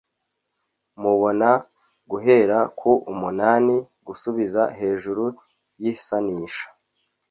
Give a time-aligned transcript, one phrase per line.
[1.01, 1.49] mubona
[2.09, 3.75] guhera ku “umunani”
[4.07, 5.23] gusubiza hejuru
[5.81, 6.65] yisanisha